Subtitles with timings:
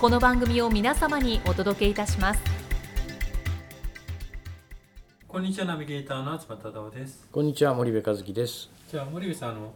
[0.00, 2.40] この番組を皆様にお届けいたします。
[5.26, 7.26] こんにちはナビゲーターの東忠夫です。
[7.32, 8.70] こんにちは森部和樹です。
[8.88, 9.74] じゃあ森部さんあの、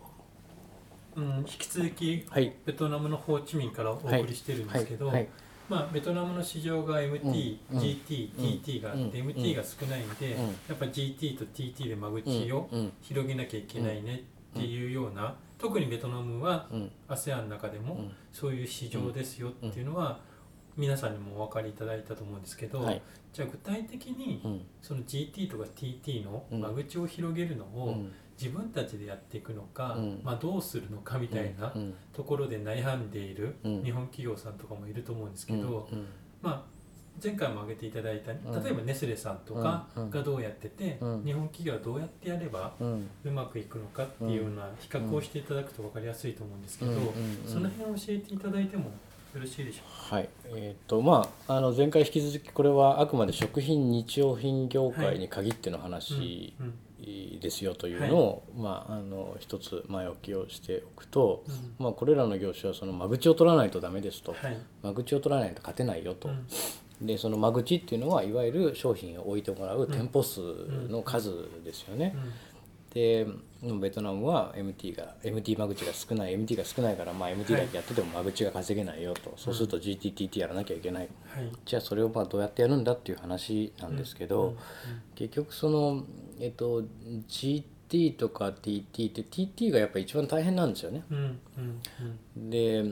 [1.17, 2.55] うん、引き続きはい。
[2.65, 5.17] ベトナムのホーチミンからお送りしてるんですけど、はい。
[5.17, 5.29] はい。
[5.69, 7.79] まあ、ベトナムの市場が MT、うん。
[7.81, 8.45] GT、うん。
[8.45, 9.29] TT があって、うん。
[9.29, 10.45] MT が少ないんで、うん。
[10.45, 12.69] やっぱ GT と TT で間口を
[13.01, 14.23] 広げなきゃいけないね
[14.57, 16.91] っていうような、特にベトナムはうん。
[17.09, 18.13] ASEAN の中でもうん。
[18.33, 20.21] そういう市場ですよっていうのは
[20.77, 23.03] 皆さんにもお分かりいただいたと思うんですけど、はい。
[23.33, 24.61] じゃあ具体的にうん。
[24.83, 28.13] その GT とか TT の間口を広げるのをうん。
[28.41, 30.21] 自分たちでやっていくのか、うん。
[30.25, 31.95] まあ、どうするのかみたいなうん。
[32.13, 33.85] ところで悩んでいるうん。
[33.85, 35.61] 日本企業さんとかもいると思うんですけうん。
[35.63, 36.07] ど、うん。
[36.41, 36.72] まあ、
[37.23, 38.63] 前回も挙げていただいたん。
[38.63, 41.25] 例えばネスレさんとかうんがどうやってて、うん。
[41.25, 46.93] 日本企業はどうやってやればうまくいくのかっていうような比較をしていただくと分かりやすいと思うんですけど、
[47.47, 48.85] その辺を教えていただいても
[49.35, 49.83] よろしいでしょ
[50.15, 50.29] はい。
[50.55, 55.85] えっとまああの前回引き続きこれはあくまで食品日用品業界に限ってのうか。
[55.85, 56.75] 話うん。
[57.41, 61.43] ですよというのをまああの一つ前置きをしておくと。
[61.49, 61.75] うん。
[61.81, 64.33] まあ、これらの業種はその間口を取らないとダメですと。
[64.33, 64.57] はい。
[64.85, 66.47] 間口を取らないと勝てないよと、うん
[67.03, 70.41] でその間口っていうのはいわゆる商品を置いてもらう店舗数
[70.89, 72.17] の数ですよね、
[72.95, 73.27] で
[73.81, 81.53] ベトナムは MT が MT 間口が少ない MT が少ないから、まあ、MT だけやってても間口が稼げないよと、そうすると GTTT やらなきゃいけない、はい。
[81.65, 84.57] じゃあそれをまあどうやってやるんだっていう話なんですけど、
[85.15, 86.05] 結局その、
[86.41, 86.83] えっと、
[87.29, 91.05] GT とか TT って TT がやっぱ一番大変なんですよね。
[92.37, 92.85] で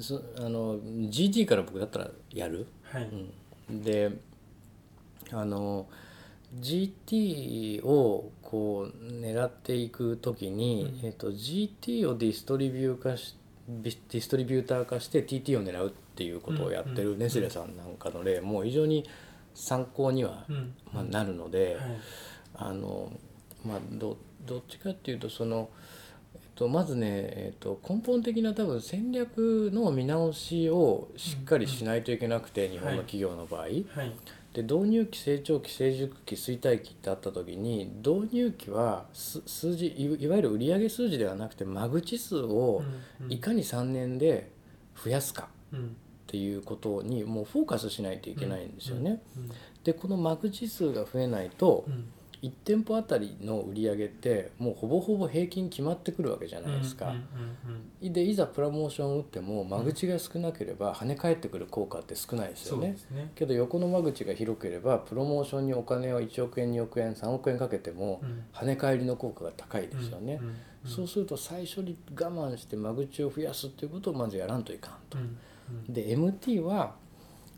[0.00, 3.08] そあの GT から僕だったらやる、はい。
[3.70, 4.12] うん、で
[5.32, 5.86] あの
[6.60, 13.36] GT をこう狙っていく時に、えっと、GT をディストリビュー化し
[13.68, 19.04] ディストリビューター化して TT を狙うっていうことをやってうんうんるネスレさんなんかの例も非常に
[19.54, 20.74] 参考には、うん。
[20.92, 21.98] まあ、なるので、はい。
[22.54, 23.12] あの
[23.66, 25.68] まあどどっちかっていうとその、
[26.54, 33.82] と、まずね、えっと、根本的な多分戦略の見直しをしっかりしないといけなくて、日本の企業の場合、はい。
[34.56, 42.82] で導入期成長期成熟期衰退期ってあった時に導入期はす数字いいわゆる売上数字ではなくて間口数を
[43.28, 44.50] いかに3年で
[45.04, 45.80] 増やすかうん。
[45.88, 49.20] っていうことにもうフォーカスしないといけないんですよね。
[49.36, 49.50] うん。
[49.84, 52.08] でこの間口数が増えないと、うん
[52.42, 57.14] 1店舗あたりの売り上げってもうほぼほぼ平均決まってくるわけじゃないですか。
[58.02, 62.96] でいざプロモーションを打っても間口が少なければ跳ね返ってくる効果って少ないですよね。
[63.10, 70.40] ねけど横の間口が広ければプロモーションにお金を1億円2億円3億円かけてもうん跳ね返りの効果が高いですよね。
[70.84, 75.18] そうすると最初に我慢して間口を増やすっていうことをまずやらんといかんと。
[75.18, 75.38] うんうん
[75.92, 76.94] で MT は、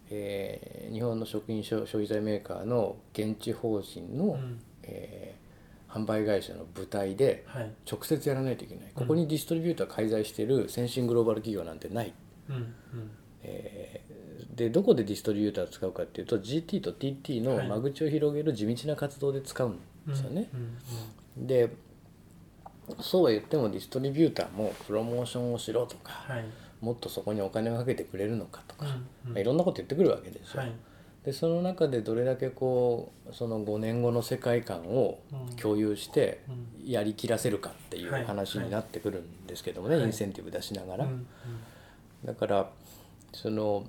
[0.09, 5.49] えー日本の食品消消費財メーカーの現地法人の、うんえー
[5.89, 7.71] 販売会社の部隊ではい。
[7.91, 8.85] 直接やらないといけない。
[8.95, 12.13] ここにディストリビューター介在してる先進グローバル企業なんてない、
[12.51, 12.73] うんうん。
[13.43, 14.09] えー
[14.55, 20.49] でどこでディストリビューターを使うかっていうと GT と TT の間口を広げる地道な活動で使うんですよね、
[21.37, 21.47] うん。
[21.47, 21.71] で
[23.01, 26.45] そうは言ってもディストリビューターもプロモーションをしろとかはい。
[26.81, 28.99] もっとそこにお金をかけてくれるのかとか、うんうん。
[29.33, 30.73] まあいろんなこと言ってくるわけですよ、はい
[31.29, 35.57] でその中でどれだけこうその5年後の世界観をうん。
[35.57, 36.91] 共有してうん。
[36.91, 38.25] やりきらせるかっていうはい。
[38.25, 40.07] 話になってくるんですけどもね、はい。
[40.07, 41.27] インセンティブ出しながら、うん。
[42.25, 42.71] だから
[43.35, 43.85] その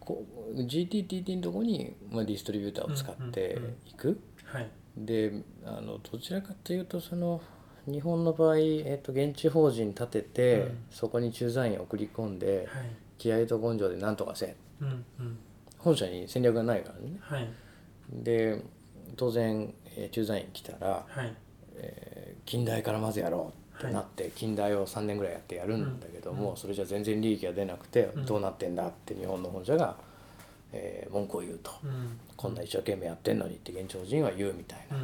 [0.00, 0.24] こ
[0.54, 4.70] GTTT のとこに、まあ、ディストリビューターを使っていく、はい。
[4.96, 5.34] で
[5.66, 7.42] あのどちらかというとその
[7.86, 10.78] 日本の場合、えっと現地法人立てて、うん。
[10.90, 12.86] そこに駐在員を送り込んではい。
[13.18, 15.04] 気合と根性で何とかせうん。
[15.20, 15.38] うん
[15.84, 17.16] 本社に戦略がないからね。
[17.20, 17.48] はい。
[18.10, 18.62] で
[19.16, 21.32] 当然、えー駐在員来たら、はい。
[21.76, 26.56] えー近代からまずやろうってなって、近代を3年ぐらいやってやるんだけども、うん。
[26.56, 28.26] それじゃ全然利益が出なくて、うん。
[28.26, 29.96] どうなってんだって日本の本社が、
[30.72, 32.18] えー文句を言うと、うん。
[32.36, 34.96] こんな一生懸命やってんのにって現地法人は言うみたいな、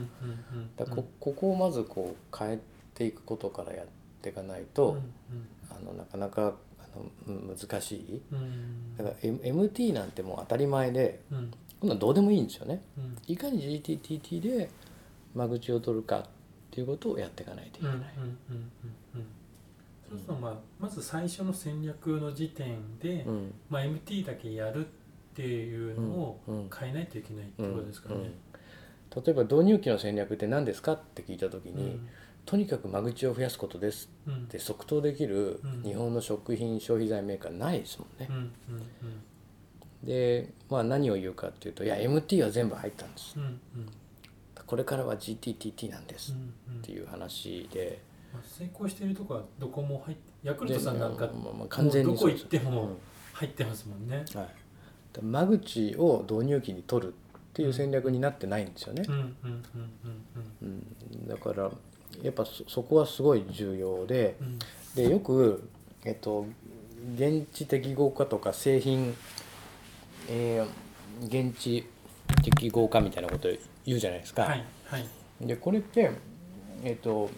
[0.84, 2.58] だこここをまずこう変え
[2.94, 3.86] ていくことからやっ
[4.20, 4.98] ていかないと、
[5.70, 6.54] あのなかなか
[7.26, 8.22] 難しい。
[8.32, 8.38] うん。
[8.38, 11.50] うんだから、M、MT なんてもう当たり前でうん。
[11.80, 12.82] こんなんどうでもいいんですよね。
[12.98, 13.16] うん。
[13.26, 14.70] いかに GTTT で
[15.34, 16.24] 間口を取るかっ
[16.70, 17.96] ていうことをやっていかないといけない、
[20.08, 23.54] そうするとまあまず最初の戦略の時点で、うん。
[23.70, 24.88] まあ、MT だけやるっ
[25.34, 28.22] ていうのを変えないといけないってことですからね。
[28.22, 28.32] うん
[29.12, 31.76] 例えば導入期の戦略って何ですかって聞いた時うん。
[31.76, 32.00] に、
[32.50, 34.10] とにかく間口を増やすことです。
[34.26, 34.34] うん。
[34.34, 35.82] って即答できるうん。
[35.84, 38.50] 日本の食品消費財メーカーないですもんね。
[40.02, 43.36] で、まあ、何を言うかっていうと「いや MT は全部入ったんです。
[44.66, 46.32] これからは GTTT なんです」
[46.80, 48.02] っていう話で。
[48.32, 51.30] まあ、成功しているとこはどこも入ってヤクルトさんなんか
[51.68, 52.96] 完全にどこ行っても
[53.32, 54.24] 入ってますもんね。
[54.34, 54.50] うんはい、
[55.12, 57.16] だ間口を導入期に取るっ
[57.52, 59.04] ていう戦略になってないんですよね。
[61.28, 61.70] だから
[62.22, 64.46] やっぱそそこはすごい重要でうん。
[64.46, 64.58] うん
[64.94, 65.68] でよく、
[66.04, 66.46] えっと、
[67.14, 69.14] 現地適合化とか製品、
[70.28, 70.68] えー
[71.26, 71.86] 現地
[72.42, 73.48] 適合化みたいなこと
[73.84, 74.42] 言うじゃないですか。
[74.42, 75.06] はいはい。
[75.40, 76.10] でこれって、
[76.82, 77.30] えっと、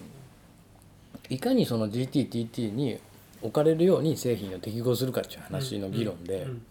[1.28, 2.98] いかにその GTTT に
[3.42, 6.62] 置かれるように製品を適合するかっていう話の議論で、うん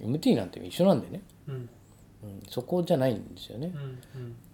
[0.00, 1.54] MT なんて一緒なんでね、うん。
[1.54, 1.68] うん、
[2.48, 3.72] そこじゃないんですよね。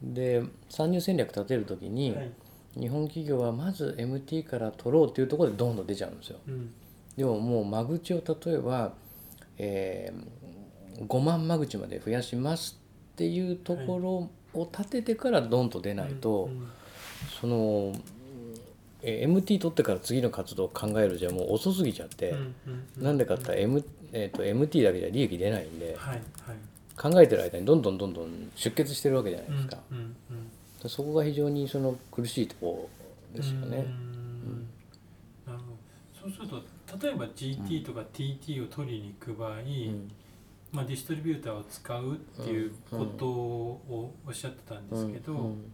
[0.02, 0.06] う。
[0.06, 2.30] んで参入戦略立てる時うに、んはい
[2.78, 6.38] 日本企業はまず MT から取ろうっていうところでどんどん出ちゃうんですよ。
[6.46, 6.72] うん。
[7.16, 8.92] でももう間口を例えば、
[9.58, 10.46] えー
[11.06, 12.80] 5万間口まで増やします
[13.12, 16.68] っていうところを立ててからドンと出ないと、うん
[17.40, 17.92] その、
[19.02, 22.54] えー MT 取ってから次の活動を考えるじゃもう遅すぎちゃって、うん
[22.96, 26.22] うんなんでかって M えー、と MT だけじゃ利益出ないんではいはい。
[26.96, 30.45] 考えてる間にどんどんどんどん出血してるわけじゃないですか、うんうんうん
[30.88, 32.88] そこが非常にその苦しいとこ
[33.34, 33.78] ろですよね。
[33.78, 34.68] うん。
[35.46, 35.76] なるほど
[36.20, 36.62] そうすると
[37.06, 40.10] 例えば GT とか TT を取りに行く場合、うん。
[40.72, 45.72] まあ、ディストリビューターを使うっていうことをおっしゃってたんですけど、うん。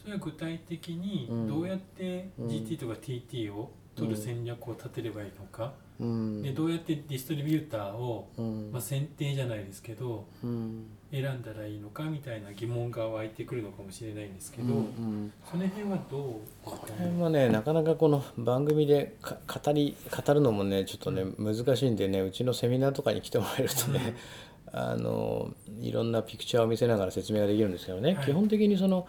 [0.00, 1.48] それは具体的にうん。
[1.48, 6.42] どうやって GT とか TT を取る戦略を立てればいいのか、うん。
[6.42, 8.70] でどうやってディストリビューターを、うん。
[8.72, 10.86] まあ、選定じゃないですけどうん。
[11.12, 15.32] 選んだらいいのかみたいな疑問が湧いてくるのかもしれないんですけど、うんうん。
[15.48, 16.22] その辺はどう
[16.64, 24.16] こかれはねなかなかこの番組でか語り語るのもねちょっとね難しいんでねうちのセミナーとかに来てもらえるとね、
[24.72, 28.26] あのいろんなピクチャーを見せながら説明ができるんですけどね、はい。
[28.26, 29.06] 基本的にその、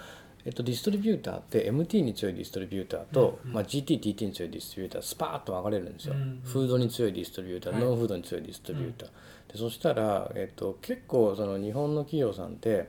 [0.47, 3.55] えっと、ディストリビューターって MT に強いディストリビューターと、うんうん。
[3.55, 6.41] まあ、GTTT に強いディストリビュータースパーッと分かれるんですよ、うんうん。
[6.41, 7.83] フードに強いディストリビューター、はい。
[7.83, 9.09] ノンフードに強いディストリビューター、
[9.51, 12.87] でそしたら、えっと、結構その日本の企業さんって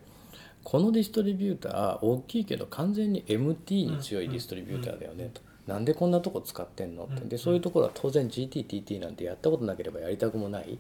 [0.63, 5.31] このディストリビューター大きいけど完全に MT に強いディストリビューターだよね。
[5.35, 5.41] と。
[5.67, 7.23] なんでこんなとこ使ってんのって。
[7.23, 7.29] うん。
[7.29, 10.79] でそういうところは当然 GTTT なんてやったことなければやりたくもない。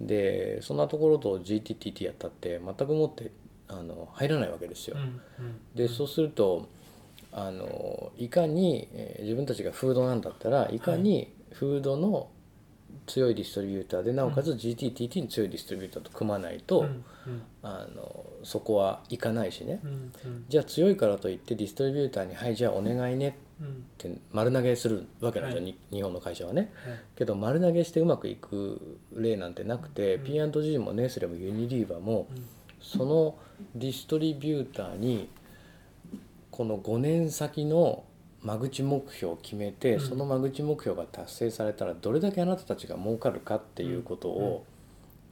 [0.00, 0.06] うん。
[0.06, 3.32] でそんなところと GTTT やったって全くもって
[3.68, 4.96] あの入らないわけですよ。
[5.74, 6.68] でそうすると
[7.32, 12.30] あのいかに、えー自分たちがフードなんだったらいかにフードの
[13.06, 16.86] 強いディストリビューターでなおかつ GTTT に強いディストリビューターと組まないと、
[17.62, 19.80] あのそこはいかないしね。
[20.48, 23.66] じゃあ強いからといってディストリビューターに「はいじゃあお願いね」うん。
[23.66, 26.72] って丸投げするわけなんですよ、日本の会社はね。
[26.84, 26.98] はい。
[27.16, 30.24] けど丸投げしてうまくいく例なんてなくて、うん。
[30.24, 32.44] P&G もネスレもユニリーバーもうん
[32.80, 33.36] その
[33.74, 35.28] ディストリビューターに
[36.50, 38.04] この5年先の
[38.42, 44.64] 間口目標を決めて、うんその間口目標が達成されたらどれだけあなたたちが儲かるかっていうことを、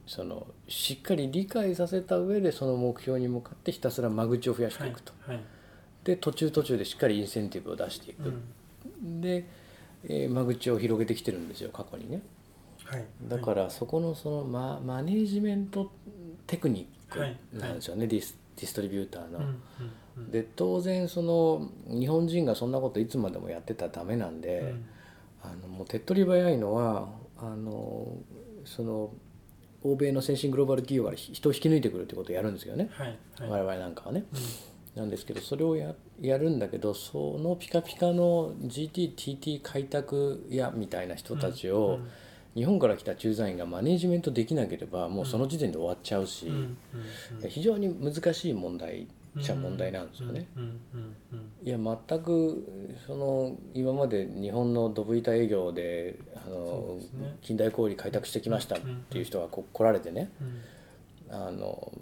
[0.07, 5.13] そのしっかり理解させた上でその目標に向かってひたすら間口を増やしていくと。
[5.21, 5.45] はいはい
[6.07, 8.33] で途中途中でしっかりインセンティブを出していく。
[9.03, 9.45] で、
[10.05, 12.23] えー間口を広げてきてるんですよ過去にね。
[12.85, 15.91] はいだからそこのそのママネージメント
[16.47, 19.39] テクニックはいなんですよね、ディスディストリビューターの。
[19.39, 19.61] うんうん
[20.19, 20.31] うん。
[20.31, 24.87] で当然その日本人がそんなこといつまでもやってたらダメなんで、うん。
[25.43, 28.17] あのもう手っ取り早いのはあの
[28.65, 29.11] その
[29.83, 33.51] 欧米の先進グローバル企業から人を引き抜いてくるってことをやるんですよね、はいはい。
[33.51, 34.25] 我々なんかはね。
[34.33, 34.41] うん。
[34.97, 41.99] なんですけどそれをややるんだけどそのピカピカの GTTT 開拓屋みたいな人たちを
[42.57, 46.51] 日本から来た駐在員がマネジメントできなければもうその時点で終わっちゃうし、
[47.49, 50.47] 非常に難しい問題じゃ問題なんですよね。
[51.63, 57.37] いや全くその今まで日本のドブ板営業であそのね。
[57.43, 58.79] 近代小売開拓してきましたっ
[59.11, 61.93] ていう人がこ来られてねうんあの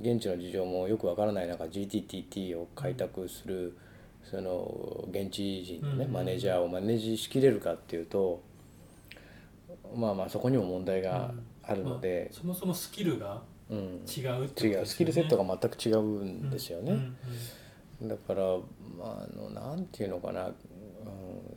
[0.00, 3.76] 現地の事情もよくわからない中 GTTT を開拓する
[4.24, 6.12] その現地人のねうん。
[6.12, 8.42] マネージャーをマネージしきれるかっていうと
[9.96, 11.32] まあまあそこにも問題が
[11.62, 14.78] あるのでまあ、そもそもスキルがうん、違うってことですよね。
[14.78, 14.86] 違う。
[14.86, 16.92] スキルセットが全く違うんですよね。
[16.92, 17.16] うんうん
[18.02, 18.42] だから、
[18.98, 20.52] まあ、あのなんていうのかな、うん、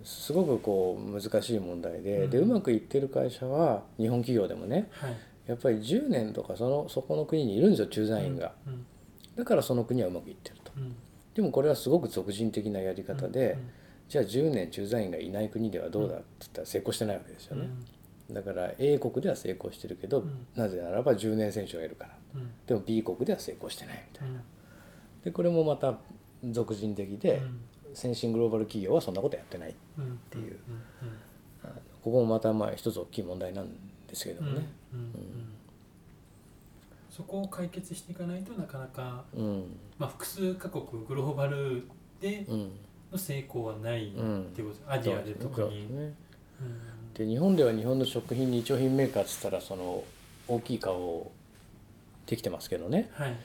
[0.03, 2.29] すごくこう難しい問題で,、うん。
[2.29, 5.17] でうまくいってる会社は日本企業でもねはい。
[5.47, 8.85] やっぱり10年とかそのそこの国にいるんですよ駐在員が、うん。
[9.35, 10.71] だからその国はうまくいってると。
[10.77, 10.95] うん。
[11.33, 13.69] でもこれはすごく俗人的なやり方で、うん
[14.07, 17.67] じゃあ10年駐在員がいない国ではどうだって言ったら成功してないわけですよね、
[18.31, 20.47] だから A 国では成功してるけど、うん。
[20.55, 22.17] なぜならば10年選手がいるから。
[22.35, 22.41] うん。
[22.41, 24.35] うんでも B 国では成功してないみたいな。
[24.35, 24.41] うん。
[25.23, 25.97] でこれもまた
[26.43, 27.41] 俗人的で、
[27.93, 29.73] 先進グローバル企業はそんなことやってないっ
[30.29, 30.59] ていう。
[32.03, 33.69] ここもまたまあ一つ大きい問題なん
[34.07, 34.53] ですけどうん。
[34.53, 34.67] もね。
[37.09, 39.63] そこを解決していかないとなかなか、うん。
[39.97, 41.87] まあ、複数カ国グローバル
[42.19, 42.71] でうん。
[43.11, 45.95] の成功はないっうんていうことアジアで特に。
[45.95, 46.15] ねうん
[47.13, 50.03] で日本では日本の食品日用品メーカーっつったらその
[50.47, 51.31] 大きい顔を
[52.25, 53.09] できてますけどね。
[53.13, 53.35] はい。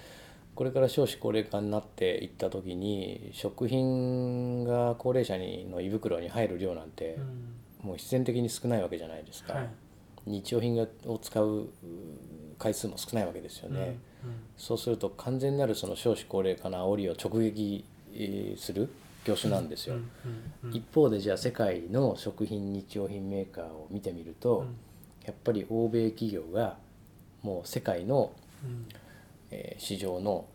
[0.54, 7.88] これから少子高齢化になっていった時に食品が高齢者にの胃袋に入る量なんてうん。
[7.88, 9.68] もう必然的に少ないわけじゃないですか、はい。
[10.26, 11.68] 日用品がを使うう
[12.58, 13.98] 回数も少ないわけですよね、
[14.56, 18.88] そうすると完全なるその少子高齢化の煽りを直撃えーする
[19.24, 19.96] 業種なんですよ、
[20.72, 24.76] 一方でじゃあ世界の食品日用品メーカーを見てみると、うん。
[25.24, 26.76] やっぱり欧米企業が
[27.42, 28.32] もう世界の、
[28.64, 28.86] うん。
[29.50, 30.46] えー市場の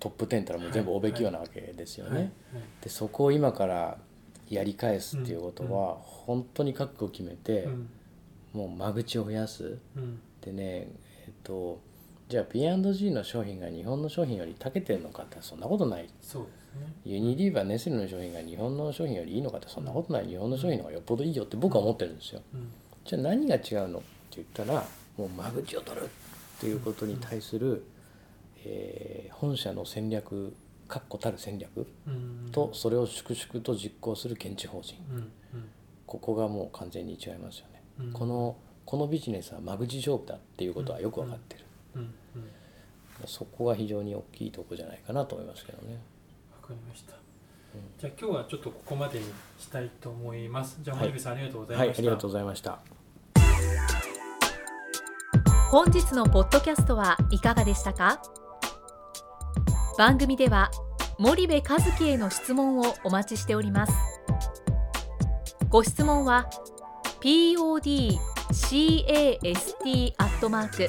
[0.00, 2.32] トップ10ったらもう全部欧米企業なわけですよね。
[2.80, 3.98] でそこを今から
[4.48, 7.88] やり返すっていうことは、本当に覚悟を決めて、うん。
[8.52, 9.78] もう間口を増やす。
[9.96, 10.20] うん。
[10.40, 10.88] でね
[11.26, 11.80] えっと
[12.34, 16.08] じゃあ P&G の商品が日本の商品より長けてるのかってそんなことない。
[16.20, 16.92] そうですね。
[17.04, 20.26] ユニリーバーネスレの商品が日本の商品よりいいのかってそんなことない。
[20.26, 22.42] 日本の商品の方がよっぽどいいよって僕は思ってるんですよ。
[22.52, 22.72] うん。
[23.04, 24.84] じゃあ何が違うのって言ったら
[25.16, 26.08] もう間口を取るっ
[26.60, 27.84] ていうことに対する、
[28.64, 30.52] えー本社の戦略
[30.88, 32.48] 確固たる戦略うん。
[32.50, 35.30] とそれを粛々と実行する現地法人うんうん
[36.04, 37.80] ここがもう完全に違いますよね。
[38.00, 41.64] うんこのこのビジネスは間口勝負だっていうことはよく分かってる、
[41.94, 42.00] うん。
[42.02, 42.14] うん
[43.26, 46.00] そこが非常に大きいとこじゃないかなと思いますけどね。
[46.62, 47.14] わかりました。
[47.98, 49.24] じゃあ今日はちょっとここまでに
[49.58, 50.78] したいと思います。
[50.80, 52.78] じゃあはい森部さんありがとうございはい、ましたありがとうございました。
[55.70, 58.22] 本日のポッドキャストはいかがでしたか？
[59.98, 60.70] 番組では
[61.18, 63.92] 森部和樹への質問をお待ちしております。
[65.68, 66.48] ご質問は
[67.20, 68.04] podcast
[70.18, 70.88] アットマーク